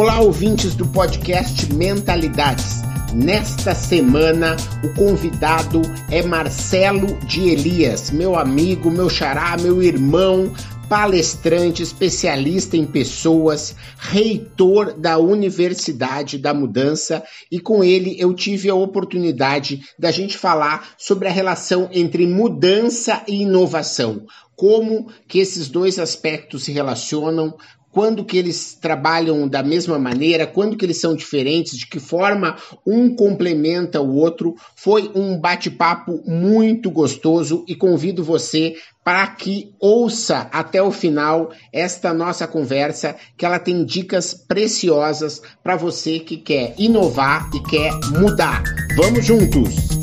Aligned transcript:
Olá, 0.00 0.18
ouvintes 0.18 0.74
do 0.74 0.86
podcast 0.86 1.70
Mentalidades. 1.74 2.80
Nesta 3.12 3.74
semana, 3.74 4.56
o 4.82 4.94
convidado 4.94 5.82
é 6.10 6.22
Marcelo 6.22 7.18
de 7.26 7.50
Elias, 7.50 8.10
meu 8.10 8.34
amigo, 8.34 8.90
meu 8.90 9.10
xará, 9.10 9.58
meu 9.60 9.82
irmão, 9.82 10.54
palestrante, 10.88 11.82
especialista 11.82 12.78
em 12.78 12.86
pessoas, 12.86 13.76
reitor 13.98 14.98
da 14.98 15.18
Universidade 15.18 16.38
da 16.38 16.54
Mudança, 16.54 17.22
e 17.52 17.60
com 17.60 17.84
ele 17.84 18.16
eu 18.18 18.32
tive 18.32 18.70
a 18.70 18.74
oportunidade 18.74 19.82
da 19.98 20.10
gente 20.10 20.38
falar 20.38 20.94
sobre 20.96 21.28
a 21.28 21.30
relação 21.30 21.90
entre 21.92 22.26
mudança 22.26 23.22
e 23.28 23.42
inovação. 23.42 24.24
Como 24.56 25.08
que 25.28 25.38
esses 25.38 25.68
dois 25.68 25.98
aspectos 25.98 26.64
se 26.64 26.72
relacionam, 26.72 27.54
quando 27.92 28.24
que 28.24 28.36
eles 28.36 28.74
trabalham 28.74 29.48
da 29.48 29.62
mesma 29.62 29.98
maneira, 29.98 30.46
quando 30.46 30.76
que 30.76 30.84
eles 30.84 31.00
são 31.00 31.14
diferentes, 31.14 31.76
de 31.76 31.86
que 31.86 31.98
forma 31.98 32.56
um 32.86 33.14
complementa 33.14 34.00
o 34.00 34.14
outro. 34.16 34.54
Foi 34.76 35.10
um 35.14 35.38
bate-papo 35.38 36.22
muito 36.26 36.90
gostoso 36.90 37.64
e 37.66 37.74
convido 37.74 38.22
você 38.22 38.76
para 39.02 39.26
que 39.26 39.74
ouça 39.80 40.48
até 40.52 40.82
o 40.82 40.92
final 40.92 41.50
esta 41.72 42.12
nossa 42.12 42.46
conversa, 42.46 43.16
que 43.36 43.44
ela 43.44 43.58
tem 43.58 43.84
dicas 43.84 44.34
preciosas 44.34 45.40
para 45.62 45.76
você 45.76 46.20
que 46.20 46.36
quer 46.36 46.74
inovar 46.78 47.50
e 47.54 47.60
quer 47.62 47.92
mudar. 48.18 48.62
Vamos 48.96 49.24
juntos! 49.24 49.99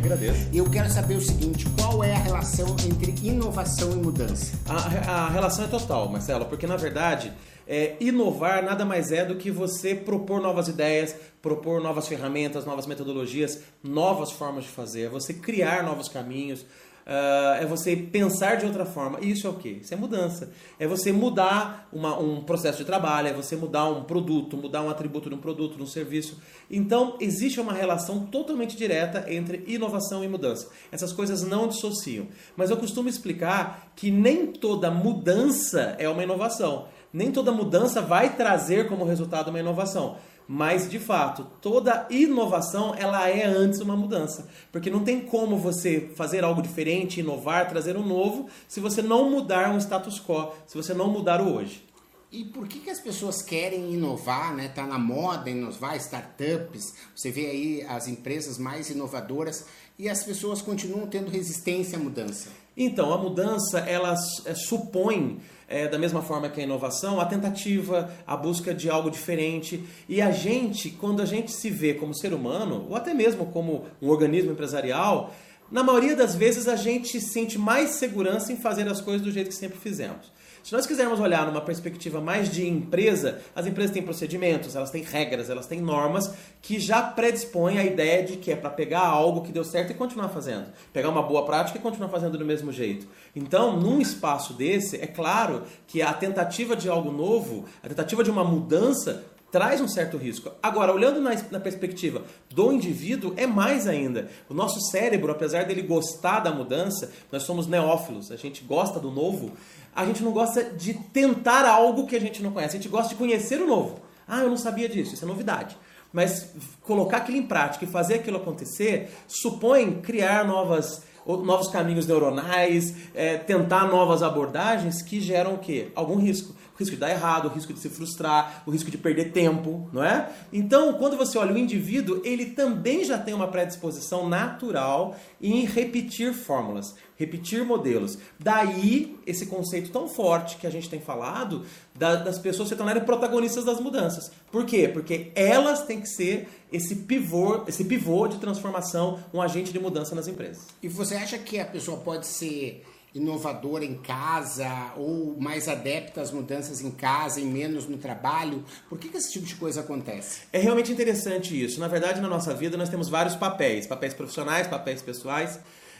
Que 0.00 0.06
agradeço. 0.06 0.48
Eu 0.52 0.70
quero 0.70 0.90
saber 0.90 1.16
o 1.16 1.20
seguinte: 1.20 1.66
qual 1.78 2.02
é 2.04 2.14
a 2.14 2.18
relação 2.18 2.76
entre 2.84 3.14
inovação 3.22 3.92
e 3.92 3.96
mudança? 3.96 4.58
A, 4.68 5.26
a 5.26 5.28
relação 5.30 5.64
é 5.64 5.68
total, 5.68 6.08
Marcelo, 6.08 6.46
porque 6.46 6.66
na 6.66 6.76
verdade. 6.76 7.32
É, 7.68 7.96
inovar 7.98 8.62
nada 8.62 8.84
mais 8.84 9.10
é 9.10 9.24
do 9.24 9.34
que 9.34 9.50
você 9.50 9.92
propor 9.92 10.40
novas 10.40 10.68
ideias, 10.68 11.16
propor 11.42 11.80
novas 11.80 12.06
ferramentas, 12.06 12.64
novas 12.64 12.86
metodologias, 12.86 13.60
novas 13.82 14.30
formas 14.30 14.62
de 14.62 14.70
fazer, 14.70 15.06
é 15.06 15.08
você 15.08 15.34
criar 15.34 15.82
novos 15.82 16.08
caminhos, 16.08 16.64
Uh, 17.06 17.62
é 17.62 17.64
você 17.64 17.94
pensar 17.94 18.56
de 18.56 18.66
outra 18.66 18.84
forma. 18.84 19.20
Isso 19.20 19.46
é 19.46 19.50
o 19.50 19.54
que? 19.54 19.68
Isso 19.68 19.94
é 19.94 19.96
mudança. 19.96 20.50
É 20.76 20.88
você 20.88 21.12
mudar 21.12 21.88
uma, 21.92 22.18
um 22.18 22.42
processo 22.42 22.78
de 22.78 22.84
trabalho, 22.84 23.28
é 23.28 23.32
você 23.32 23.54
mudar 23.54 23.88
um 23.88 24.02
produto, 24.02 24.56
mudar 24.56 24.82
um 24.82 24.90
atributo 24.90 25.28
de 25.28 25.36
um 25.36 25.38
produto, 25.38 25.76
de 25.76 25.82
um 25.84 25.86
serviço. 25.86 26.40
Então, 26.68 27.16
existe 27.20 27.60
uma 27.60 27.72
relação 27.72 28.26
totalmente 28.26 28.76
direta 28.76 29.24
entre 29.32 29.62
inovação 29.68 30.24
e 30.24 30.28
mudança. 30.28 30.68
Essas 30.90 31.12
coisas 31.12 31.44
não 31.44 31.68
dissociam. 31.68 32.26
Mas 32.56 32.70
eu 32.70 32.76
costumo 32.76 33.08
explicar 33.08 33.92
que 33.94 34.10
nem 34.10 34.48
toda 34.48 34.90
mudança 34.90 35.94
é 36.00 36.08
uma 36.08 36.24
inovação. 36.24 36.88
Nem 37.12 37.30
toda 37.30 37.52
mudança 37.52 38.02
vai 38.02 38.34
trazer 38.34 38.88
como 38.88 39.04
resultado 39.04 39.48
uma 39.48 39.60
inovação. 39.60 40.16
Mas, 40.48 40.88
de 40.88 41.00
fato, 41.00 41.46
toda 41.60 42.06
inovação 42.08 42.94
ela 42.94 43.28
é 43.28 43.44
antes 43.44 43.80
uma 43.80 43.96
mudança. 43.96 44.48
Porque 44.70 44.88
não 44.88 45.02
tem 45.02 45.20
como 45.20 45.56
você 45.58 46.10
fazer 46.14 46.44
algo 46.44 46.62
diferente, 46.62 47.20
inovar, 47.20 47.68
trazer 47.68 47.96
um 47.96 48.06
novo, 48.06 48.48
se 48.68 48.78
você 48.78 49.02
não 49.02 49.28
mudar 49.28 49.70
um 49.70 49.78
status 49.78 50.20
quo, 50.20 50.52
se 50.66 50.76
você 50.76 50.94
não 50.94 51.10
mudar 51.10 51.40
o 51.40 51.52
hoje. 51.52 51.84
E 52.30 52.44
por 52.44 52.68
que, 52.68 52.80
que 52.80 52.90
as 52.90 53.00
pessoas 53.00 53.42
querem 53.42 53.92
inovar, 53.92 54.54
né? 54.54 54.68
Tá 54.68 54.86
na 54.86 54.98
moda 54.98 55.48
inovar, 55.48 55.96
startups. 55.96 56.94
Você 57.14 57.30
vê 57.30 57.46
aí 57.46 57.86
as 57.88 58.06
empresas 58.06 58.58
mais 58.58 58.90
inovadoras 58.90 59.66
e 59.98 60.08
as 60.08 60.22
pessoas 60.22 60.60
continuam 60.60 61.06
tendo 61.06 61.30
resistência 61.30 61.98
à 61.98 62.00
mudança. 62.00 62.65
Então, 62.76 63.12
a 63.12 63.18
mudança 63.18 63.78
ela 63.80 64.14
é, 64.44 64.54
supõe 64.54 65.40
é, 65.68 65.88
da 65.88 65.98
mesma 65.98 66.22
forma 66.22 66.48
que 66.48 66.60
a 66.60 66.64
inovação, 66.64 67.20
a 67.20 67.24
tentativa, 67.24 68.10
a 68.26 68.36
busca 68.36 68.74
de 68.74 68.90
algo 68.90 69.10
diferente. 69.10 69.82
E 70.08 70.20
a 70.20 70.30
gente, 70.30 70.90
quando 70.90 71.22
a 71.22 71.24
gente 71.24 71.50
se 71.50 71.70
vê 71.70 71.94
como 71.94 72.14
ser 72.14 72.34
humano, 72.34 72.86
ou 72.88 72.96
até 72.96 73.14
mesmo 73.14 73.46
como 73.46 73.86
um 74.00 74.08
organismo 74.10 74.52
empresarial, 74.52 75.34
na 75.70 75.82
maioria 75.82 76.14
das 76.14 76.34
vezes 76.34 76.68
a 76.68 76.76
gente 76.76 77.20
sente 77.20 77.58
mais 77.58 77.90
segurança 77.90 78.52
em 78.52 78.56
fazer 78.56 78.86
as 78.88 79.00
coisas 79.00 79.22
do 79.22 79.32
jeito 79.32 79.48
que 79.48 79.54
sempre 79.54 79.78
fizemos. 79.78 80.30
Se 80.66 80.72
nós 80.72 80.84
quisermos 80.84 81.20
olhar 81.20 81.46
numa 81.46 81.60
perspectiva 81.60 82.20
mais 82.20 82.50
de 82.50 82.66
empresa, 82.66 83.40
as 83.54 83.68
empresas 83.68 83.92
têm 83.92 84.02
procedimentos, 84.02 84.74
elas 84.74 84.90
têm 84.90 85.00
regras, 85.00 85.48
elas 85.48 85.68
têm 85.68 85.80
normas 85.80 86.34
que 86.60 86.80
já 86.80 87.00
predispõem 87.00 87.78
a 87.78 87.84
ideia 87.84 88.24
de 88.24 88.36
que 88.36 88.50
é 88.50 88.56
para 88.56 88.70
pegar 88.70 89.06
algo 89.06 89.42
que 89.42 89.52
deu 89.52 89.62
certo 89.62 89.92
e 89.92 89.94
continuar 89.94 90.28
fazendo. 90.28 90.66
Pegar 90.92 91.08
uma 91.08 91.22
boa 91.22 91.46
prática 91.46 91.78
e 91.78 91.80
continuar 91.80 92.08
fazendo 92.08 92.36
do 92.36 92.44
mesmo 92.44 92.72
jeito. 92.72 93.06
Então, 93.36 93.78
num 93.78 94.00
espaço 94.00 94.54
desse, 94.54 94.96
é 94.96 95.06
claro 95.06 95.62
que 95.86 96.02
a 96.02 96.12
tentativa 96.12 96.74
de 96.74 96.88
algo 96.88 97.12
novo, 97.12 97.66
a 97.80 97.88
tentativa 97.88 98.24
de 98.24 98.30
uma 98.32 98.42
mudança, 98.42 99.24
traz 99.50 99.80
um 99.80 99.88
certo 99.88 100.16
risco. 100.16 100.50
Agora, 100.62 100.92
olhando 100.92 101.20
na, 101.20 101.30
na, 101.50 101.60
perspectiva 101.60 102.22
do 102.50 102.72
indivíduo, 102.72 103.32
é 103.36 103.46
mais 103.46 103.86
ainda. 103.86 104.28
O 104.48 104.54
nosso 104.54 104.80
cérebro, 104.90 105.30
apesar 105.32 105.64
dele 105.64 105.82
gostar 105.82 106.40
da 106.40 106.52
mudança, 106.52 107.12
nós 107.30 107.44
somos 107.44 107.66
neófilos, 107.66 108.30
a 108.32 108.36
gente 108.36 108.64
gosta 108.64 108.98
do 108.98 109.10
novo, 109.10 109.52
a 109.94 110.04
gente 110.04 110.22
não 110.22 110.32
gosta 110.32 110.62
de 110.64 110.94
tentar 110.94 111.66
algo 111.66 112.06
que 112.06 112.16
a 112.16 112.20
gente 112.20 112.42
não 112.42 112.52
conhece, 112.52 112.76
a 112.76 112.80
gente 112.80 112.90
gosta 112.90 113.10
de 113.10 113.14
conhecer 113.14 113.60
o 113.60 113.66
novo. 113.66 114.00
Ah, 114.26 114.40
eu 114.40 114.50
não 114.50 114.56
sabia 114.56 114.88
disso, 114.88 115.14
isso 115.14 115.24
é 115.24 115.28
novidade. 115.28 115.76
Mas 116.12 116.50
colocar 116.82 117.18
aquilo 117.18 117.38
em 117.38 117.46
prática 117.46 117.84
e 117.84 117.88
fazer 117.88 118.14
aquilo 118.14 118.38
acontecer 118.38 119.10
supõe 119.28 120.00
criar 120.00 120.44
novas, 120.44 121.02
novos 121.26 121.68
caminhos 121.68 122.06
neuronais, 122.06 122.94
é, 123.14 123.36
tentar 123.36 123.86
novas 123.88 124.22
abordagens 124.22 125.02
que 125.02 125.20
geram 125.20 125.54
o 125.54 125.58
quê? 125.58 125.88
Algum 125.94 126.16
risco 126.16 126.54
o 126.76 126.78
risco 126.78 126.94
de 126.94 127.00
dar 127.00 127.10
errado, 127.10 127.46
o 127.46 127.48
risco 127.48 127.72
de 127.72 127.80
se 127.80 127.88
frustrar, 127.88 128.62
o 128.66 128.70
risco 128.70 128.90
de 128.90 128.98
perder 128.98 129.32
tempo, 129.32 129.88
não 129.92 130.04
é? 130.04 130.30
Então, 130.52 130.92
quando 130.94 131.16
você 131.16 131.38
olha 131.38 131.54
o 131.54 131.58
indivíduo, 131.58 132.20
ele 132.22 132.46
também 132.46 133.02
já 133.02 133.18
tem 133.18 133.32
uma 133.32 133.48
predisposição 133.48 134.28
natural 134.28 135.16
em 135.40 135.64
repetir 135.64 136.34
fórmulas, 136.34 136.94
repetir 137.16 137.64
modelos. 137.64 138.18
Daí 138.38 139.16
esse 139.26 139.46
conceito 139.46 139.90
tão 139.90 140.06
forte 140.06 140.58
que 140.58 140.66
a 140.66 140.70
gente 140.70 140.88
tem 140.88 141.00
falado 141.00 141.64
das 141.94 142.38
pessoas 142.38 142.68
se 142.68 142.76
tornarem 142.76 143.02
protagonistas 143.04 143.64
das 143.64 143.80
mudanças. 143.80 144.30
Por 144.52 144.66
quê? 144.66 144.86
Porque 144.86 145.32
elas 145.34 145.86
têm 145.86 146.00
que 146.00 146.08
ser 146.08 146.48
esse 146.70 146.94
pivô, 146.96 147.64
esse 147.66 147.84
pivô 147.84 148.28
de 148.28 148.36
transformação, 148.36 149.18
um 149.32 149.40
agente 149.40 149.72
de 149.72 149.78
mudança 149.78 150.14
nas 150.14 150.28
empresas. 150.28 150.66
E 150.82 150.88
você 150.88 151.14
acha 151.14 151.38
que 151.38 151.58
a 151.58 151.64
pessoa 151.64 151.96
pode 151.98 152.26
ser 152.26 152.84
inovadora 153.16 153.84
em 153.84 153.94
casa 153.94 154.92
ou 154.96 155.36
mais 155.40 155.68
adepta 155.68 156.20
às 156.20 156.30
mudanças 156.30 156.80
em 156.80 156.90
casa 156.90 157.40
e 157.40 157.44
menos 157.44 157.86
no 157.86 157.96
trabalho? 157.96 158.64
Por 158.88 158.98
que, 158.98 159.08
que 159.08 159.16
esse 159.16 159.32
tipo 159.32 159.46
de 159.46 159.56
coisa 159.56 159.80
acontece? 159.80 160.42
É 160.52 160.58
realmente 160.58 160.92
interessante 160.92 161.60
isso. 161.60 161.80
Na 161.80 161.88
verdade, 161.88 162.20
na 162.20 162.28
nossa 162.28 162.54
vida 162.54 162.76
nós 162.76 162.88
temos 162.88 163.08
vários 163.08 163.34
papéis, 163.34 163.86
papéis 163.86 164.12
profissionais, 164.12 164.66
papéis 164.66 165.00
pessoais. 165.00 165.58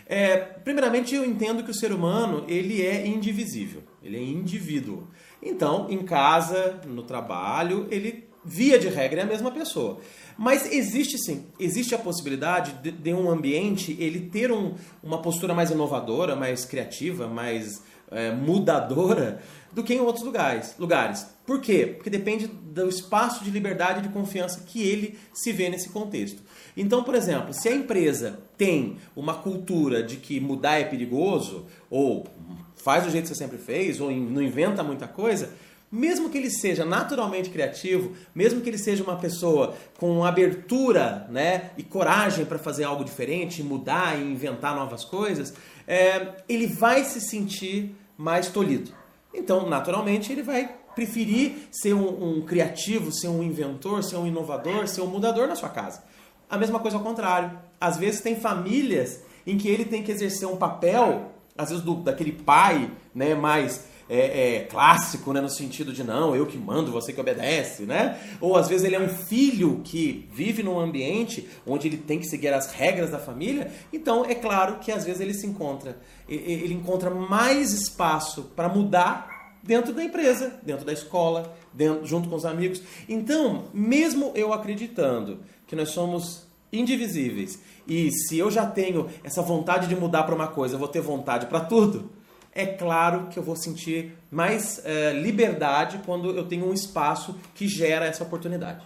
É, 0.09 0.37
primeiramente, 0.37 1.15
eu 1.15 1.25
entendo 1.25 1.65
que 1.65 1.71
o 1.71 1.75
ser 1.75 1.91
humano 1.91 2.45
ele 2.47 2.85
é 2.87 3.07
indivisível, 3.07 3.83
ele 4.03 4.17
é 4.17 4.23
indivíduo. 4.23 5.09
Então, 5.43 5.89
em 5.91 6.05
casa, 6.05 6.81
no 6.87 7.03
trabalho, 7.03 7.89
ele 7.91 8.26
via 8.47 8.79
de 8.79 8.89
regra 8.89 9.21
é 9.21 9.25
a 9.25 9.27
mesma 9.27 9.51
pessoa. 9.51 9.99
Mas 10.39 10.71
existe 10.73 11.19
sim, 11.19 11.47
existe 11.59 11.95
a 11.95 11.99
possibilidade 11.99 12.73
de, 12.83 12.93
de 12.93 13.13
um 13.13 13.31
ambiente 13.31 13.97
ele 13.99 14.21
ter 14.21 14.53
um, 14.53 14.75
uma 15.03 15.21
postura 15.21 15.53
mais 15.53 15.71
inovadora, 15.71 16.37
mais 16.37 16.65
criativa, 16.65 17.27
mais 17.27 17.83
é, 18.11 18.33
mudadora 18.33 19.43
do 19.73 19.83
que 19.83 19.95
em 19.95 20.01
outros 20.01 20.25
lugares. 20.25 20.75
lugares. 20.79 21.27
Por 21.45 21.61
quê? 21.61 21.87
Porque 21.87 22.11
depende 22.11 22.47
do 22.47 22.89
espaço 22.89 23.45
de 23.45 23.51
liberdade 23.51 24.01
e 24.01 24.03
de 24.03 24.09
confiança 24.09 24.63
que 24.67 24.83
ele 24.83 25.19
se 25.33 25.53
vê 25.53 25.69
nesse 25.69 25.89
contexto. 25.91 26.43
Então, 26.77 27.03
por 27.03 27.15
exemplo, 27.15 27.53
se 27.53 27.69
a 27.69 27.75
empresa 27.75 28.41
tem 28.57 28.97
uma 29.15 29.35
cultura 29.35 30.03
de 30.03 30.17
que 30.17 30.41
mudar 30.41 30.79
é 30.81 30.85
perigoso, 30.85 31.67
ou 31.91 32.27
faz 32.75 33.05
do 33.05 33.11
jeito 33.11 33.25
que 33.25 33.29
você 33.29 33.35
sempre 33.35 33.59
fez, 33.59 34.01
ou 34.01 34.11
não 34.11 34.43
inventa 34.43 34.83
muita 34.83 35.07
coisa, 35.07 35.51
mesmo 35.91 36.29
que 36.29 36.37
ele 36.37 36.51
seja 36.51 36.85
naturalmente 36.85 37.51
criativo, 37.51 38.13
mesmo 38.35 38.61
que 38.61 38.69
ele 38.69 38.79
seja 38.79 39.05
uma 39.05 39.17
pessoa 39.17 39.75
com 39.99 40.25
abertura 40.25 41.27
né, 41.31 41.71
e 41.77 41.83
coragem 41.83 42.45
para 42.45 42.59
fazer 42.59 42.85
algo 42.85 43.05
diferente, 43.05 43.63
mudar 43.63 44.19
e 44.19 44.23
inventar 44.23 44.75
novas 44.75 45.05
coisas, 45.05 45.55
é, 45.87 46.35
ele 46.49 46.67
vai 46.67 47.05
se 47.05 47.21
sentir 47.21 47.95
mais 48.19 48.49
tolhido. 48.49 48.91
Então, 49.33 49.69
naturalmente, 49.69 50.33
ele 50.33 50.43
vai 50.43 50.75
preferir 50.95 51.69
ser 51.71 51.93
um, 51.93 52.39
um 52.39 52.43
criativo, 52.43 53.13
ser 53.13 53.29
um 53.29 53.43
inventor, 53.43 54.03
ser 54.03 54.17
um 54.17 54.27
inovador, 54.27 54.89
ser 54.89 55.03
um 55.03 55.07
mudador 55.07 55.47
na 55.47 55.55
sua 55.55 55.69
casa. 55.69 56.03
A 56.49 56.57
mesma 56.57 56.79
coisa 56.79 56.97
ao 56.97 57.03
contrário. 57.03 57.51
Às 57.79 57.99
vezes 57.99 58.23
tem 58.23 58.35
famílias 58.35 59.21
em 59.47 59.59
que 59.59 59.69
ele 59.69 59.85
tem 59.85 60.03
que 60.03 60.11
exercer 60.11 60.49
um 60.49 60.57
papel, 60.57 61.33
às 61.57 61.69
vezes 61.69 61.85
do, 61.85 61.97
daquele 61.97 62.33
pai 62.33 62.91
né, 63.15 63.35
mais 63.35 63.85
é, 64.09 64.57
é, 64.57 64.61
clássico, 64.65 65.33
né, 65.33 65.41
no 65.41 65.49
sentido 65.49 65.93
de 65.93 66.05
não, 66.05 66.35
eu 66.35 66.47
que 66.47 66.57
mando, 66.57 66.93
você 66.93 67.13
que 67.13 67.21
obedece, 67.21 67.83
né? 67.83 68.19
Ou 68.41 68.57
às 68.57 68.69
vezes 68.69 68.85
ele 68.85 68.95
é 68.95 69.01
um 69.01 69.09
filho 69.09 69.81
que 69.85 70.29
vive 70.33 70.63
num 70.63 70.79
ambiente 70.79 71.49
onde 71.67 71.89
ele 71.89 71.97
tem 71.97 72.19
que 72.19 72.27
seguir 72.27 72.53
as 72.53 72.73
regras 72.73 73.11
da 73.11 73.19
família, 73.19 73.71
então 73.93 74.25
é 74.25 74.35
claro 74.35 74.79
que 74.79 74.93
às 74.93 75.05
vezes 75.05 75.21
ele 75.21 75.35
se 75.35 75.47
encontra, 75.47 75.99
ele 76.29 76.75
encontra 76.75 77.11
mais 77.11 77.73
espaço 77.73 78.53
para 78.55 78.69
mudar 78.69 79.37
dentro 79.63 79.93
da 79.93 80.05
empresa, 80.05 80.61
dentro 80.63 80.85
da 80.85 80.93
escola, 80.93 81.55
dentro, 81.75 82.07
junto 82.07 82.29
com 82.29 82.37
os 82.37 82.47
amigos. 82.47 82.83
Então, 83.09 83.65
mesmo 83.75 84.31
eu 84.35 84.53
acreditando 84.53 85.41
que 85.67 85.75
nós 85.75 85.91
somos 85.91 86.47
indivisíveis. 86.73 87.59
E 87.87 88.11
se 88.13 88.39
eu 88.39 88.51
já 88.51 88.67
tenho 88.67 89.09
essa 89.25 89.43
vontade 89.43 89.89
de 89.89 89.97
mudar 89.97 90.23
para 90.23 90.35
uma 90.35 90.49
coisa, 90.49 90.75
eu 90.75 90.79
vou 90.79 90.89
ter 90.89 91.01
vontade 91.01 91.47
para 91.47 91.61
tudo. 91.61 92.11
É 92.59 92.65
claro 92.65 93.27
que 93.27 93.39
eu 93.39 93.43
vou 93.43 93.55
sentir 93.55 94.17
mais 94.31 94.81
é, 94.83 95.13
liberdade 95.13 96.01
quando 96.07 96.31
eu 96.31 96.49
tenho 96.49 96.67
um 96.67 96.73
espaço 96.73 97.39
que 97.55 97.69
gera 97.69 98.07
essa 98.07 98.25
oportunidade. 98.25 98.83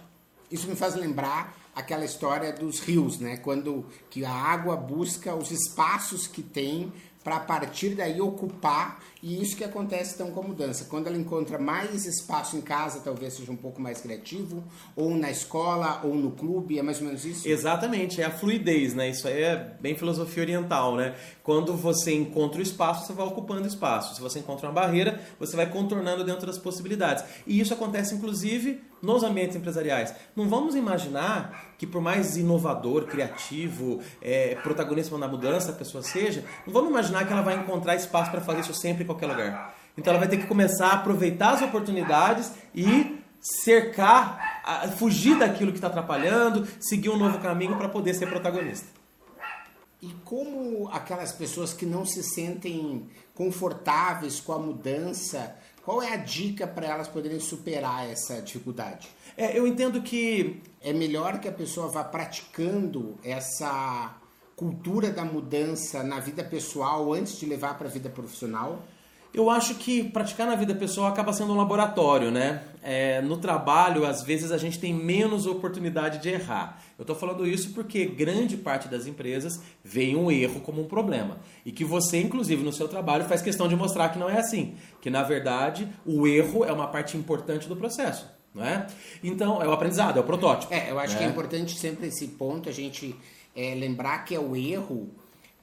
Isso 0.51 0.67
me 0.67 0.75
faz 0.75 0.93
lembrar 0.93 1.55
aquela 1.73 2.03
história 2.03 2.51
dos 2.51 2.81
rios, 2.81 3.17
né? 3.17 3.37
Quando 3.37 3.85
que 4.09 4.25
a 4.25 4.29
água 4.29 4.75
busca 4.75 5.33
os 5.33 5.51
espaços 5.51 6.27
que 6.27 6.41
tem 6.41 6.91
para 7.23 7.35
a 7.37 7.39
partir 7.39 7.89
daí 7.89 8.19
ocupar 8.19 8.99
e 9.21 9.39
isso 9.41 9.55
que 9.55 9.63
acontece 9.63 10.15
então 10.15 10.31
com 10.31 10.39
a 10.39 10.43
mudança. 10.43 10.85
Quando 10.85 11.05
ela 11.05 11.17
encontra 11.17 11.59
mais 11.59 12.05
espaço 12.05 12.57
em 12.57 12.61
casa, 12.61 13.01
talvez 13.01 13.35
seja 13.35 13.51
um 13.51 13.55
pouco 13.55 13.79
mais 13.79 14.01
criativo, 14.01 14.63
ou 14.95 15.15
na 15.15 15.29
escola, 15.29 16.01
ou 16.03 16.15
no 16.15 16.31
clube, 16.31 16.79
é 16.79 16.81
mais 16.81 16.99
ou 16.99 17.05
menos 17.05 17.23
isso? 17.23 17.47
Exatamente, 17.47 18.19
é 18.19 18.25
a 18.25 18.31
fluidez, 18.31 18.95
né? 18.95 19.09
Isso 19.09 19.27
aí 19.27 19.43
é 19.43 19.75
bem 19.79 19.95
filosofia 19.95 20.41
oriental, 20.41 20.95
né? 20.95 21.15
Quando 21.43 21.75
você 21.75 22.13
encontra 22.13 22.59
o 22.59 22.63
espaço, 22.63 23.05
você 23.05 23.13
vai 23.13 23.27
ocupando 23.27 23.67
espaço. 23.67 24.15
Se 24.15 24.21
você 24.21 24.39
encontra 24.39 24.67
uma 24.67 24.73
barreira, 24.73 25.21
você 25.39 25.55
vai 25.55 25.69
contornando 25.69 26.23
dentro 26.23 26.47
das 26.47 26.57
possibilidades. 26.57 27.23
E 27.45 27.59
isso 27.59 27.73
acontece 27.73 28.15
inclusive 28.15 28.81
nos 29.01 29.23
ambientes 29.23 29.55
empresariais. 29.55 30.13
Não 30.35 30.47
vamos 30.47 30.75
imaginar 30.75 31.73
que 31.77 31.87
por 31.87 32.01
mais 32.01 32.37
inovador, 32.37 33.05
criativo, 33.05 33.99
é, 34.21 34.55
protagonista 34.55 35.17
na 35.17 35.27
mudança 35.27 35.71
a 35.71 35.75
pessoa 35.75 36.03
seja, 36.03 36.43
não 36.65 36.73
vamos 36.73 36.89
imaginar 36.89 37.25
que 37.25 37.33
ela 37.33 37.41
vai 37.41 37.55
encontrar 37.55 37.95
espaço 37.95 38.29
para 38.29 38.41
fazer 38.41 38.61
isso 38.61 38.73
sempre 38.73 39.05
qualquer 39.05 39.27
lugar. 39.27 39.75
Então 39.97 40.11
ela 40.11 40.19
vai 40.19 40.29
ter 40.29 40.37
que 40.37 40.47
começar 40.47 40.87
a 40.87 40.93
aproveitar 40.93 41.53
as 41.53 41.61
oportunidades 41.61 42.53
e 42.73 43.19
cercar, 43.41 44.91
fugir 44.97 45.37
daquilo 45.37 45.71
que 45.71 45.77
está 45.77 45.87
atrapalhando, 45.87 46.67
seguir 46.79 47.09
um 47.09 47.17
novo 47.17 47.39
caminho 47.39 47.75
para 47.75 47.89
poder 47.89 48.13
ser 48.13 48.27
protagonista. 48.27 48.87
E 50.01 50.13
como 50.25 50.89
aquelas 50.91 51.31
pessoas 51.31 51.73
que 51.73 51.85
não 51.85 52.05
se 52.05 52.23
sentem 52.23 53.07
confortáveis 53.41 54.39
com 54.39 54.53
a 54.53 54.59
mudança, 54.59 55.55
qual 55.83 55.99
é 55.99 56.13
a 56.13 56.15
dica 56.15 56.67
para 56.67 56.85
elas 56.85 57.07
poderem 57.07 57.39
superar 57.39 58.07
essa 58.07 58.39
dificuldade? 58.39 59.09
É, 59.35 59.57
eu 59.57 59.65
entendo 59.65 59.99
que 60.03 60.61
é 60.79 60.93
melhor 60.93 61.39
que 61.39 61.47
a 61.47 61.51
pessoa 61.51 61.87
vá 61.87 62.03
praticando 62.03 63.17
essa 63.23 64.15
cultura 64.55 65.09
da 65.09 65.25
mudança 65.25 66.03
na 66.03 66.19
vida 66.19 66.43
pessoal 66.43 67.11
antes 67.13 67.39
de 67.39 67.47
levar 67.47 67.79
para 67.79 67.87
a 67.87 67.91
vida 67.91 68.11
profissional? 68.11 68.83
Eu 69.33 69.49
acho 69.49 69.75
que 69.75 70.03
praticar 70.03 70.45
na 70.45 70.55
vida 70.55 70.75
pessoal 70.75 71.07
acaba 71.07 71.31
sendo 71.31 71.53
um 71.53 71.57
laboratório, 71.57 72.29
né? 72.29 72.63
É, 72.83 73.21
no 73.21 73.37
trabalho, 73.37 74.05
às 74.05 74.21
vezes, 74.23 74.51
a 74.51 74.57
gente 74.57 74.77
tem 74.77 74.93
menos 74.93 75.45
oportunidade 75.45 76.19
de 76.19 76.29
errar. 76.29 76.81
Eu 76.97 77.03
estou 77.03 77.15
falando 77.15 77.47
isso 77.47 77.73
porque 77.73 78.05
grande 78.05 78.57
parte 78.57 78.89
das 78.89 79.07
empresas 79.07 79.61
vê 79.81 80.13
um 80.15 80.29
erro 80.29 80.59
como 80.59 80.81
um 80.81 80.85
problema. 80.85 81.37
E 81.65 81.71
que 81.71 81.85
você, 81.85 82.19
inclusive, 82.19 82.61
no 82.61 82.73
seu 82.73 82.89
trabalho, 82.89 83.23
faz 83.23 83.41
questão 83.41 83.69
de 83.69 83.75
mostrar 83.75 84.09
que 84.09 84.19
não 84.19 84.29
é 84.29 84.37
assim. 84.37 84.75
Que, 84.99 85.09
na 85.09 85.23
verdade, 85.23 85.87
o 86.05 86.27
erro 86.27 86.65
é 86.65 86.73
uma 86.73 86.87
parte 86.87 87.15
importante 87.15 87.69
do 87.69 87.75
processo. 87.75 88.29
Não 88.53 88.65
é? 88.65 88.85
Então, 89.23 89.61
é 89.61 89.67
o 89.67 89.71
aprendizado, 89.71 90.17
é 90.17 90.19
o 90.19 90.25
protótipo. 90.25 90.73
É, 90.73 90.91
eu 90.91 90.99
acho 90.99 91.15
que 91.15 91.23
é 91.23 91.25
né? 91.25 91.31
importante 91.31 91.77
sempre 91.77 92.07
esse 92.07 92.27
ponto 92.27 92.67
a 92.67 92.71
gente 92.71 93.15
é, 93.55 93.73
lembrar 93.75 94.25
que 94.25 94.35
é 94.35 94.39
o 94.39 94.55
erro 94.57 95.09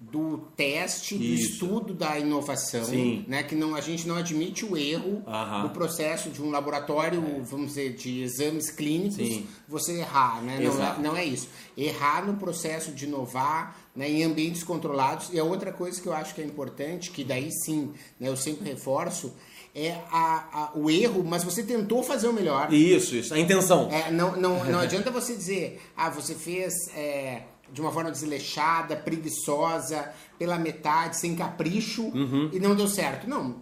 do 0.01 0.39
teste, 0.57 1.15
Isso. 1.17 1.19
do 1.19 1.35
estudo 1.35 1.95
da 1.95 2.19
inovação, 2.19 2.85
Sim. 2.85 3.25
né? 3.27 3.43
Que 3.43 3.57
não 3.57 3.75
a 3.75 3.81
gente 3.81 4.07
não 4.07 4.17
admite 4.17 4.65
o 4.65 4.77
erro 4.77 5.25
no 5.63 5.71
processo 5.71 6.31
de 6.31 6.41
um 6.41 6.51
laboratório, 6.51 7.21
é. 7.21 7.41
vamos 7.41 7.69
dizer, 7.69 7.95
de 7.95 8.23
exames 8.23 8.71
clínicos, 8.71 9.17
Sim. 9.17 9.47
você 9.67 9.99
errar, 9.99 10.41
né? 10.43 10.61
Não 10.61 10.83
é, 10.83 10.99
não 10.99 11.17
é, 11.17 11.25
isso. 11.25 11.49
Errar 11.77 12.25
no 12.25 12.37
processo 12.37 12.93
de 12.93 13.07
inovar, 13.07 13.77
né? 13.95 14.09
Em 14.09 14.23
ambientes 14.23 14.63
controlados. 14.63 15.31
E 15.33 15.39
a 15.39 15.45
outra 15.45 15.73
coisa 15.73 16.01
que 16.01 16.07
eu 16.07 16.13
acho 16.13 16.33
que 16.33 16.41
é 16.41 16.45
importante, 16.45 17.11
que 17.11 17.25
daí 17.25 17.51
sim, 17.51 17.93
né? 18.21 18.29
Eu 18.29 18.37
sempre 18.37 18.69
reforço, 18.69 19.35
é 19.75 19.97
a, 20.11 20.49
a, 20.53 20.79
o 20.79 20.91
erro, 20.91 21.25
mas 21.25 21.45
você 21.45 21.63
tentou 21.63 22.03
fazer 22.03 22.29
o 22.29 22.33
melhor. 22.33 22.73
Isso, 22.73 23.15
isso, 23.15 23.35
a 23.35 23.39
intenção. 23.39 23.89
É, 23.91 24.11
não, 24.11 24.37
não, 24.37 24.65
não 24.65 24.81
adianta 24.81 25.11
você 25.11 25.35
dizer, 25.35 25.81
ah, 25.97 26.11
você 26.11 26.35
fez 26.35 26.89
é, 26.97 27.43
de 27.73 27.81
uma 27.81 27.93
forma 27.93 28.11
desleixada, 28.11 28.97
preguiçosa, 28.97 30.11
pela 30.39 30.59
metade, 30.59 31.17
sem 31.17 31.35
capricho 31.35 32.05
uhum. 32.05 32.51
e 32.53 32.59
não 32.59 32.75
deu 32.75 32.89
certo. 32.89 33.29
Não. 33.29 33.57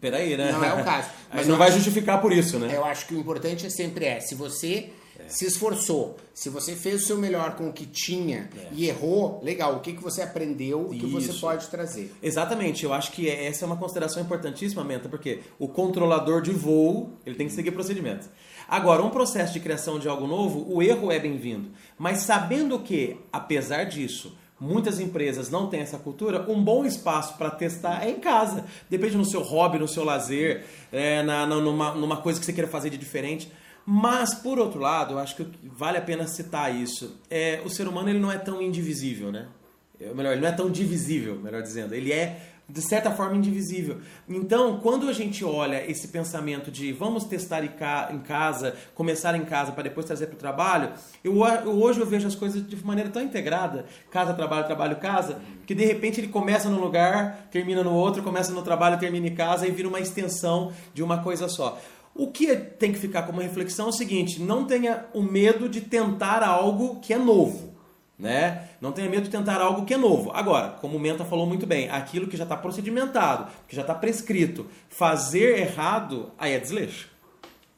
Peraí, 0.00 0.36
né? 0.36 0.50
Não 0.52 0.64
é 0.64 0.74
o 0.74 0.84
caso. 0.84 1.08
Mas 1.32 1.46
não 1.46 1.56
vai 1.56 1.68
acho, 1.68 1.76
justificar 1.76 2.20
por 2.20 2.32
isso, 2.32 2.58
né? 2.58 2.74
Eu 2.74 2.84
acho 2.84 3.06
que 3.06 3.14
o 3.14 3.18
importante 3.18 3.66
é 3.66 3.70
sempre 3.70 4.04
é, 4.04 4.20
se 4.20 4.34
você 4.34 4.90
é. 5.24 5.28
se 5.28 5.46
esforçou, 5.46 6.16
se 6.34 6.48
você 6.48 6.74
fez 6.74 7.02
o 7.02 7.06
seu 7.06 7.18
melhor 7.18 7.56
com 7.56 7.68
o 7.68 7.72
que 7.72 7.86
tinha 7.86 8.48
é. 8.56 8.68
e 8.72 8.88
errou, 8.88 9.40
legal, 9.42 9.76
o 9.76 9.80
que, 9.80 9.92
que 9.92 10.02
você 10.02 10.22
aprendeu, 10.22 10.80
o 10.80 10.90
que 10.90 11.06
você 11.06 11.32
pode 11.34 11.66
trazer. 11.68 12.12
Exatamente, 12.22 12.84
eu 12.84 12.92
acho 12.92 13.12
que 13.12 13.28
essa 13.28 13.64
é 13.64 13.66
uma 13.66 13.76
consideração 13.76 14.22
importantíssima, 14.22 14.84
Menta, 14.84 15.08
porque 15.08 15.40
o 15.58 15.68
controlador 15.68 16.42
de 16.42 16.52
voo, 16.52 17.18
ele 17.24 17.36
tem 17.36 17.46
que 17.46 17.52
seguir 17.52 17.70
procedimentos. 17.70 18.28
Agora, 18.68 19.02
um 19.02 19.10
processo 19.10 19.52
de 19.52 19.60
criação 19.60 19.98
de 19.98 20.08
algo 20.08 20.26
novo, 20.26 20.66
o 20.68 20.82
erro 20.82 21.12
é 21.12 21.18
bem-vindo. 21.18 21.70
Mas 21.98 22.18
sabendo 22.20 22.78
que, 22.78 23.18
apesar 23.32 23.84
disso, 23.84 24.36
muitas 24.62 25.00
empresas 25.00 25.50
não 25.50 25.66
têm 25.66 25.80
essa 25.80 25.98
cultura, 25.98 26.48
um 26.48 26.62
bom 26.62 26.84
espaço 26.84 27.36
para 27.36 27.50
testar 27.50 28.06
é 28.06 28.10
em 28.10 28.20
casa. 28.20 28.64
Depende 28.88 29.16
no 29.16 29.24
seu 29.24 29.42
hobby, 29.42 29.78
no 29.78 29.88
seu 29.88 30.04
lazer, 30.04 30.64
é, 30.92 31.22
na, 31.22 31.46
na, 31.46 31.56
numa, 31.56 31.92
numa 31.92 32.16
coisa 32.18 32.38
que 32.38 32.46
você 32.46 32.52
queira 32.52 32.70
fazer 32.70 32.88
de 32.88 32.96
diferente. 32.96 33.50
Mas, 33.84 34.34
por 34.34 34.58
outro 34.58 34.80
lado, 34.80 35.14
eu 35.14 35.18
acho 35.18 35.36
que 35.36 35.46
vale 35.64 35.98
a 35.98 36.02
pena 36.02 36.26
citar 36.26 36.74
isso. 36.74 37.18
É, 37.28 37.60
o 37.64 37.68
ser 37.68 37.88
humano 37.88 38.08
ele 38.08 38.20
não 38.20 38.30
é 38.30 38.38
tão 38.38 38.62
indivisível, 38.62 39.32
né? 39.32 39.48
Melhor, 40.14 40.32
ele 40.32 40.40
não 40.40 40.48
é 40.48 40.52
tão 40.52 40.70
divisível, 40.70 41.36
melhor 41.36 41.62
dizendo. 41.62 41.94
Ele 41.94 42.12
é 42.12 42.52
de 42.68 42.80
certa 42.80 43.10
forma 43.10 43.36
indivisível. 43.36 43.98
Então, 44.28 44.78
quando 44.80 45.08
a 45.08 45.12
gente 45.12 45.44
olha 45.44 45.84
esse 45.90 46.08
pensamento 46.08 46.70
de 46.70 46.92
vamos 46.92 47.24
testar 47.24 47.62
em 47.64 48.18
casa, 48.20 48.74
começar 48.94 49.34
em 49.34 49.44
casa 49.44 49.72
para 49.72 49.82
depois 49.82 50.06
trazer 50.06 50.26
para 50.26 50.36
o 50.36 50.38
trabalho, 50.38 50.92
eu, 51.22 51.36
hoje 51.36 52.00
eu 52.00 52.06
vejo 52.06 52.26
as 52.26 52.34
coisas 52.34 52.66
de 52.66 52.76
maneira 52.84 53.10
tão 53.10 53.20
integrada, 53.20 53.84
casa, 54.10 54.32
trabalho, 54.32 54.64
trabalho, 54.64 54.96
casa, 54.96 55.40
que 55.66 55.74
de 55.74 55.84
repente 55.84 56.20
ele 56.20 56.28
começa 56.28 56.70
num 56.70 56.80
lugar, 56.80 57.48
termina 57.50 57.84
no 57.84 57.92
outro, 57.92 58.22
começa 58.22 58.52
no 58.52 58.62
trabalho, 58.62 58.98
termina 58.98 59.26
em 59.26 59.34
casa 59.34 59.66
e 59.66 59.70
vira 59.70 59.88
uma 59.88 60.00
extensão 60.00 60.72
de 60.94 61.02
uma 61.02 61.22
coisa 61.22 61.48
só. 61.48 61.78
O 62.14 62.30
que 62.30 62.54
tem 62.54 62.92
que 62.92 62.98
ficar 62.98 63.22
como 63.22 63.40
reflexão 63.40 63.86
é 63.86 63.88
o 63.88 63.92
seguinte: 63.92 64.40
não 64.40 64.64
tenha 64.64 65.06
o 65.14 65.22
medo 65.22 65.68
de 65.68 65.80
tentar 65.80 66.42
algo 66.42 67.00
que 67.00 67.12
é 67.12 67.18
novo. 67.18 67.72
Né? 68.18 68.68
Não 68.80 68.92
tenha 68.92 69.10
medo 69.10 69.24
de 69.24 69.30
tentar 69.30 69.60
algo 69.60 69.84
que 69.84 69.94
é 69.94 69.96
novo. 69.96 70.30
Agora, 70.32 70.76
como 70.80 70.96
o 70.96 71.00
Menta 71.00 71.24
falou 71.24 71.46
muito 71.46 71.66
bem, 71.66 71.90
aquilo 71.90 72.28
que 72.28 72.36
já 72.36 72.44
está 72.44 72.56
procedimentado, 72.56 73.50
que 73.66 73.74
já 73.74 73.82
está 73.82 73.94
prescrito, 73.94 74.66
fazer 74.88 75.58
errado, 75.58 76.30
aí 76.38 76.52
é 76.52 76.58
desleixo. 76.60 77.10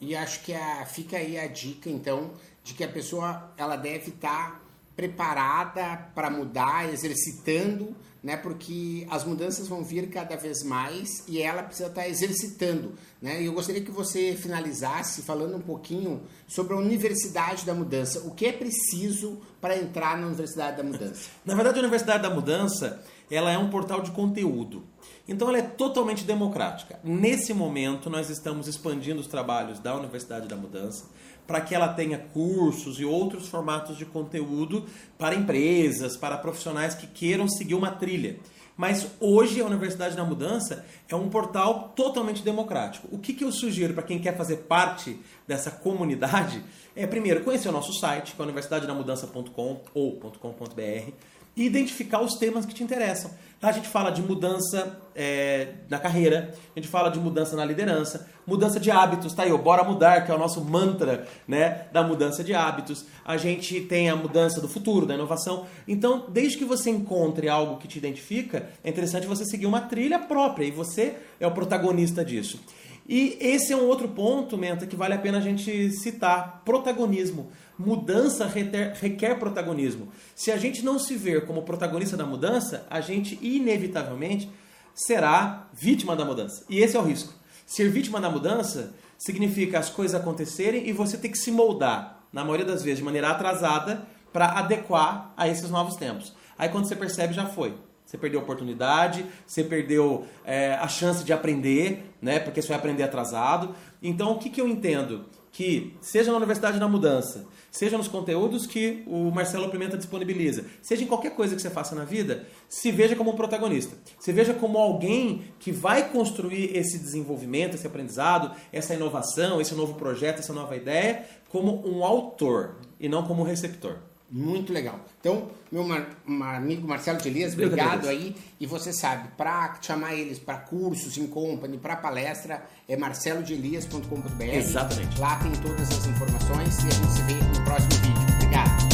E 0.01 0.15
acho 0.15 0.43
que 0.43 0.53
a, 0.53 0.85
fica 0.85 1.17
aí 1.17 1.39
a 1.39 1.47
dica, 1.47 1.89
então, 1.89 2.33
de 2.63 2.75
que 2.75 2.85
a 2.85 2.89
pessoa 2.89 3.53
ela 3.57 3.77
deve 3.77 4.11
estar 4.11 4.51
tá 4.51 4.61
preparada 4.97 6.09
para 6.15 6.31
mudar, 6.31 6.93
exercitando, 6.93 7.95
né? 8.23 8.37
Porque 8.39 9.07
as 9.11 9.23
mudanças 9.25 9.69
vão 9.69 9.85
vir 9.85 10.09
cada 10.09 10.37
vez 10.37 10.63
mais 10.63 11.25
e 11.29 11.43
ela 11.43 11.63
precisa 11.63 11.89
estar 11.89 12.03
tá 12.03 12.09
exercitando, 12.09 12.95
né? 13.21 13.43
E 13.43 13.47
eu 13.47 13.53
gostaria 13.53 13.83
que 13.83 13.91
você 13.91 14.35
finalizasse 14.35 15.23
falando 15.23 15.57
um 15.57 15.61
pouquinho 15.61 16.23
sobre 16.49 16.73
a 16.73 16.77
Universidade 16.77 17.67
da 17.67 17.75
Mudança. 17.75 18.21
O 18.21 18.31
que 18.31 18.47
é 18.47 18.53
preciso 18.53 19.39
para 19.61 19.77
entrar 19.77 20.17
na 20.17 20.27
Universidade 20.27 20.79
da 20.79 20.83
Mudança? 20.83 21.29
Na 21.45 21.55
verdade, 21.55 21.79
a 21.79 21.83
Universidade 21.83 22.23
da 22.23 22.31
Mudança, 22.31 23.03
ela 23.31 23.51
é 23.51 23.59
um 23.59 23.69
portal 23.69 24.01
de 24.01 24.11
conteúdo. 24.13 24.85
Então 25.27 25.49
ela 25.49 25.59
é 25.59 25.63
totalmente 25.63 26.25
democrática. 26.25 26.99
Nesse 27.03 27.53
momento, 27.53 28.09
nós 28.09 28.31
estamos 28.31 28.69
expandindo 28.69 29.21
os 29.21 29.27
trabalhos 29.27 29.79
da 29.79 29.95
Universidade 29.97 30.49
da 30.49 30.57
Mudança 30.57 31.05
para 31.47 31.61
que 31.61 31.75
ela 31.75 31.89
tenha 31.89 32.19
cursos 32.19 32.99
e 32.99 33.05
outros 33.05 33.49
formatos 33.49 33.97
de 33.97 34.05
conteúdo 34.05 34.87
para 35.19 35.35
empresas, 35.35 36.17
para 36.17 36.39
profissionais 36.39 36.95
que 36.95 37.07
queiram 37.07 37.49
seguir 37.49 37.75
uma 37.75 37.91
trilha. 37.91 38.39
Mas 38.77 39.07
hoje 39.21 39.61
a 39.61 39.67
Universidade 39.67 40.17
da 40.17 40.25
Mudança 40.25 40.85
é 41.09 41.15
um 41.15 41.29
portal 41.29 41.93
totalmente 41.95 42.43
democrático. 42.43 43.07
O 43.13 43.19
que, 43.19 43.33
que 43.33 43.45
eu 43.45 43.53
sugiro 43.53 43.95
para 43.95 44.03
quem 44.03 44.19
quer 44.19 44.37
fazer 44.37 44.59
parte 44.59 45.19
dessa 45.47 45.71
comunidade 45.71 46.63
é, 46.97 47.07
primeiro, 47.07 47.43
conhecer 47.43 47.69
o 47.69 47.73
nosso 47.73 47.93
site, 47.93 48.35
que 48.35 48.41
é 48.41 48.45
universidadedamudança.com 48.45 49.81
ou 49.95 50.13
.com.br 50.13 51.13
e 51.57 51.65
identificar 51.65 52.21
os 52.21 52.35
temas 52.35 52.67
que 52.67 52.75
te 52.75 52.83
interessam. 52.83 53.31
A 53.63 53.73
gente 53.73 53.89
fala 53.89 54.11
de 54.11 54.21
mudança 54.21 55.01
é, 55.15 55.69
na 55.89 55.99
carreira, 55.99 56.55
a 56.77 56.79
gente 56.79 56.91
fala 56.91 57.09
de 57.09 57.19
mudança 57.19 57.57
na 57.57 57.65
liderança, 57.65 58.29
mudança 58.47 58.79
de 58.79 58.91
hábitos, 58.91 59.33
tá 59.33 59.45
aí, 59.45 59.53
o 59.53 59.57
Bora 59.57 59.83
Mudar, 59.83 60.27
que 60.27 60.31
é 60.31 60.35
o 60.35 60.39
nosso 60.39 60.63
mantra 60.63 61.27
né, 61.49 61.87
da 61.91 62.03
mudança 62.03 62.45
de 62.45 62.53
hábitos. 62.53 63.07
A 63.25 63.39
gente 63.39 63.81
tem 63.81 64.11
a 64.11 64.17
mudança 64.17 64.61
do 64.61 64.69
futuro, 64.69 65.07
da 65.07 65.15
inovação. 65.15 65.65
Então, 65.89 66.27
desde 66.29 66.59
que 66.59 66.65
você 66.65 66.91
encontre 66.91 67.49
algo 67.49 67.79
que 67.79 67.89
te 67.89 67.97
identifica, 67.97 68.69
é 68.85 68.91
interessante 68.91 69.27
você 69.27 69.47
seguir 69.47 69.65
uma 69.65 69.81
trilha 69.81 70.19
própria 70.19 70.67
e 70.67 70.71
você 70.71 71.17
é 71.41 71.47
o 71.47 71.53
protagonista 71.53 72.23
disso. 72.23 72.61
E 73.07 73.37
esse 73.41 73.73
é 73.73 73.77
um 73.77 73.87
outro 73.87 74.09
ponto, 74.09 74.57
Menta, 74.57 74.87
que 74.87 74.97
vale 74.97 75.15
a 75.15 75.19
pena 75.19 75.39
a 75.39 75.41
gente 75.41 75.91
citar: 75.93 76.63
protagonismo. 76.65 77.51
Mudança 77.79 78.47
requer 78.47 79.39
protagonismo. 79.39 80.09
Se 80.35 80.51
a 80.51 80.57
gente 80.57 80.85
não 80.85 80.99
se 80.99 81.17
ver 81.17 81.45
como 81.45 81.63
protagonista 81.63 82.17
da 82.17 82.25
mudança, 82.25 82.87
a 82.89 83.01
gente 83.01 83.39
inevitavelmente 83.43 84.51
será 84.95 85.69
vítima 85.73 86.15
da 86.15 86.25
mudança. 86.25 86.65
E 86.71 86.79
esse 86.79 86.97
é 86.97 87.01
o 87.01 87.03
risco. 87.03 87.35
Ser 87.67 87.91
vítima 87.91 88.21
da 88.21 88.31
mudança 88.31 88.95
significa 89.19 89.79
as 89.79 89.91
coisas 89.91 90.19
acontecerem 90.19 90.89
e 90.89 90.93
você 90.93 91.17
ter 91.17 91.29
que 91.29 91.39
se 91.39 91.51
moldar, 91.51 92.25
na 92.33 92.43
maioria 92.43 92.67
das 92.67 92.83
vezes 92.83 92.99
de 92.99 93.05
maneira 93.05 93.31
atrasada, 93.31 94.07
para 94.33 94.59
adequar 94.59 95.33
a 95.37 95.49
esses 95.49 95.71
novos 95.71 95.97
tempos. 95.97 96.35
Aí 96.59 96.69
quando 96.69 96.87
você 96.87 96.97
percebe, 96.97 97.35
já 97.35 97.47
foi. 97.47 97.75
Você 98.05 98.19
perdeu 98.19 98.41
a 98.41 98.43
oportunidade, 98.43 99.25
você 99.47 99.65
perdeu 99.65 100.27
é, 100.45 100.75
a 100.75 100.87
chance 100.87 101.25
de 101.25 101.33
aprender, 101.33 102.14
né? 102.25 102.41
Porque 102.41 102.63
você 102.63 102.69
vai 102.69 102.79
aprender 102.79 103.03
atrasado. 103.03 103.75
Então, 104.03 104.33
o 104.33 104.39
que, 104.39 104.49
que 104.49 104.61
eu 104.61 104.67
entendo? 104.67 105.27
Que, 105.53 105.95
seja 106.01 106.33
na 106.33 106.39
Universidade 106.39 106.81
da 106.81 106.89
Mudança, 106.89 107.47
seja 107.71 107.97
nos 107.97 108.09
conteúdos 108.09 108.67
que 108.67 109.05
o 109.07 109.31
Marcelo 109.31 109.69
Pimenta 109.69 109.97
disponibiliza, 109.97 110.65
seja 110.83 111.05
em 111.05 111.07
qualquer 111.07 111.37
coisa 111.37 111.55
que 111.55 111.63
você 111.63 111.71
faça 111.71 111.95
na 111.95 112.05
vida, 112.05 112.47
se 112.69 112.91
veja 112.91 113.15
como 113.15 113.31
um 113.31 113.37
protagonista. 113.37 113.97
Se 114.19 114.33
veja 114.33 114.55
como 114.55 114.79
alguém 114.79 115.45
que 115.61 115.71
vai 115.71 116.11
construir 116.11 116.77
esse 116.77 116.99
desenvolvimento, 116.99 117.75
esse 117.75 117.87
aprendizado, 117.87 118.51
essa 118.73 118.95
inovação, 118.95 119.61
esse 119.61 119.75
novo 119.75 119.95
projeto, 119.95 120.41
essa 120.41 120.53
nova 120.53 120.75
ideia, 120.75 121.25
como 121.51 121.87
um 121.87 122.03
autor 122.03 122.77
e 122.99 123.09
não 123.09 123.23
como 123.23 123.43
um 123.43 123.47
receptor. 123.47 123.99
Muito 124.37 124.73
legal. 124.73 124.99
Então, 125.21 125.49
meu 125.71 125.85
mar, 125.85 126.09
mar, 126.27 126.57
amigo 126.57 126.89
Marcelo 126.89 127.19
de 127.19 127.29
Elias, 127.29 127.53
obrigado 127.53 128.09
aí. 128.09 128.35
E 128.59 128.67
você 128.67 128.93
sabe, 128.93 129.29
para 129.37 129.79
chamar 129.81 130.17
eles 130.17 130.41
para 130.41 130.59
cursos 130.59 131.17
em 131.17 131.29
company, 131.29 131.79
para 131.79 131.95
palestra, 131.95 132.67
é 132.89 132.97
marcelodelias.com.br. 132.97 134.43
Exatamente. 134.43 135.21
Lá 135.21 135.37
tem 135.37 135.53
todas 135.53 135.89
as 135.89 136.05
informações 136.07 136.77
e 136.83 136.89
a 136.89 136.91
gente 136.91 137.13
se 137.13 137.23
vê 137.23 137.35
no 137.35 137.65
próximo 137.65 137.93
vídeo. 138.03 138.35
Obrigado. 138.35 138.94